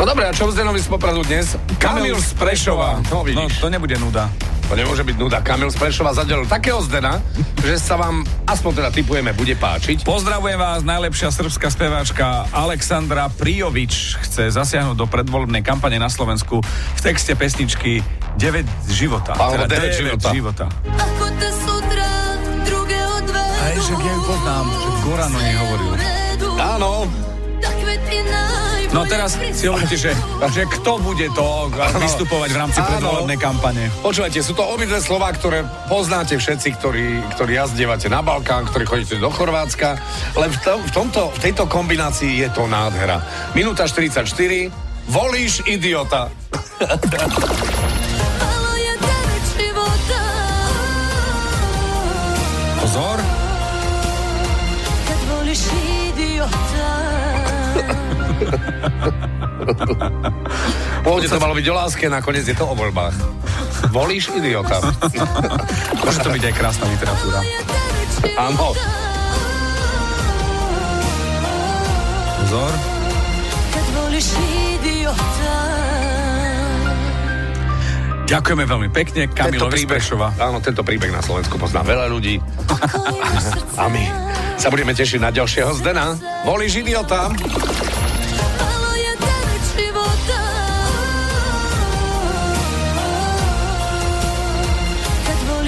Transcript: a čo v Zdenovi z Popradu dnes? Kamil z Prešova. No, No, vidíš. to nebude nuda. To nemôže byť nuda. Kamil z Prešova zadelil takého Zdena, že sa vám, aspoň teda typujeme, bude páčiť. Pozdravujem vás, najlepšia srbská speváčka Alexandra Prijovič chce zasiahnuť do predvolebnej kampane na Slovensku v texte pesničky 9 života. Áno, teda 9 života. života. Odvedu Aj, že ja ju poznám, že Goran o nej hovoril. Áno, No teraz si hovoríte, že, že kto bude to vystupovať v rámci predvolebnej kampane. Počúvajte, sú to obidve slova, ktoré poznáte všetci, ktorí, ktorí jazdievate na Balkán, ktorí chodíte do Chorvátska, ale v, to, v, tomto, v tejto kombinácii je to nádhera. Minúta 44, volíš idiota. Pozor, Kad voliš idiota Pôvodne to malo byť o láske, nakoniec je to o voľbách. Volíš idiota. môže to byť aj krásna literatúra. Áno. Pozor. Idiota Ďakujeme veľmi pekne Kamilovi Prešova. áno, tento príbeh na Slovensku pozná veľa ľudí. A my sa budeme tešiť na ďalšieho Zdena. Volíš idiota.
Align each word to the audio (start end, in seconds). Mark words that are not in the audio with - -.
a 0.00 0.32
čo 0.32 0.48
v 0.48 0.56
Zdenovi 0.56 0.80
z 0.80 0.88
Popradu 0.88 1.20
dnes? 1.20 1.60
Kamil 1.76 2.16
z 2.16 2.32
Prešova. 2.40 3.04
No, 3.12 3.20
No, 3.20 3.24
vidíš. 3.28 3.60
to 3.60 3.68
nebude 3.68 4.00
nuda. 4.00 4.32
To 4.72 4.78
nemôže 4.78 5.04
byť 5.04 5.16
nuda. 5.20 5.44
Kamil 5.44 5.68
z 5.68 5.76
Prešova 5.76 6.16
zadelil 6.16 6.48
takého 6.48 6.80
Zdena, 6.80 7.20
že 7.60 7.76
sa 7.76 8.00
vám, 8.00 8.24
aspoň 8.48 8.80
teda 8.80 8.90
typujeme, 8.96 9.36
bude 9.36 9.52
páčiť. 9.60 10.00
Pozdravujem 10.08 10.56
vás, 10.56 10.80
najlepšia 10.86 11.28
srbská 11.28 11.68
speváčka 11.68 12.48
Alexandra 12.48 13.28
Prijovič 13.28 14.16
chce 14.24 14.48
zasiahnuť 14.48 14.96
do 14.96 15.04
predvolebnej 15.04 15.60
kampane 15.60 16.00
na 16.00 16.08
Slovensku 16.08 16.64
v 16.64 17.00
texte 17.02 17.36
pesničky 17.36 18.00
9 18.40 18.64
života. 18.88 19.36
Áno, 19.36 19.68
teda 19.68 19.84
9 19.84 20.00
života. 20.00 20.28
života. 20.32 20.64
Odvedu 20.96 21.60
Aj, 23.60 23.74
že 23.76 23.92
ja 23.92 24.12
ju 24.16 24.22
poznám, 24.24 24.64
že 24.64 24.88
Goran 25.04 25.32
o 25.34 25.40
nej 25.44 25.56
hovoril. 25.60 25.90
Áno, 26.56 26.90
No 28.90 29.06
teraz 29.06 29.38
si 29.54 29.70
hovoríte, 29.70 29.94
že, 29.94 30.10
že 30.50 30.66
kto 30.66 30.98
bude 30.98 31.30
to 31.30 31.70
vystupovať 31.94 32.50
v 32.50 32.58
rámci 32.58 32.80
predvolebnej 32.82 33.38
kampane. 33.38 33.86
Počúvajte, 34.02 34.42
sú 34.42 34.58
to 34.58 34.66
obidve 34.66 34.98
slova, 34.98 35.30
ktoré 35.30 35.62
poznáte 35.86 36.34
všetci, 36.34 36.68
ktorí, 36.74 37.06
ktorí 37.38 37.54
jazdievate 37.54 38.10
na 38.10 38.18
Balkán, 38.18 38.66
ktorí 38.66 38.84
chodíte 38.90 39.22
do 39.22 39.30
Chorvátska, 39.30 39.94
ale 40.34 40.50
v, 40.50 40.56
to, 40.58 40.74
v, 40.82 40.90
tomto, 40.90 41.30
v 41.30 41.38
tejto 41.38 41.70
kombinácii 41.70 42.42
je 42.42 42.48
to 42.50 42.66
nádhera. 42.66 43.22
Minúta 43.54 43.86
44, 43.86 44.26
volíš 45.06 45.62
idiota. 45.70 46.26
Pozor, 52.82 53.18
Kad 55.06 55.20
voliš 55.30 55.62
idiota 56.10 57.09
Pôvodne 61.10 61.26
to 61.26 61.42
malo 61.42 61.58
byť 61.58 61.66
o 61.66 61.74
láske, 61.74 62.06
nakoniec 62.06 62.46
je 62.46 62.54
to 62.54 62.70
o 62.70 62.74
voľbách. 62.78 63.18
Volíš 63.90 64.30
idiota. 64.30 64.78
môže 66.06 66.22
to 66.22 66.30
byť 66.30 66.42
aj 66.46 66.54
krásna 66.54 66.86
literatúra. 66.86 67.42
Áno. 68.38 68.70
Pozor. 72.46 72.72
Idiota 74.20 75.54
Ďakujeme 78.30 78.64
veľmi 78.68 78.88
pekne 78.94 79.26
Kamilovi 79.26 79.90
Prešova. 79.90 80.30
áno, 80.38 80.62
tento 80.62 80.86
príbeh 80.86 81.10
na 81.10 81.18
Slovensku 81.18 81.58
pozná 81.58 81.82
veľa 81.82 82.06
ľudí. 82.06 82.38
A 83.74 83.90
my 83.90 84.04
sa 84.54 84.70
budeme 84.70 84.94
tešiť 84.94 85.18
na 85.18 85.34
ďalšieho 85.34 85.74
Zdena. 85.74 86.14
Volíš 86.46 86.86
idiota. 86.86 87.34